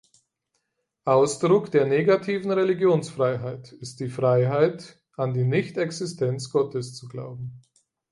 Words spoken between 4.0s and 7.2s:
Freiheit, an die Nichtexistenz Gottes zu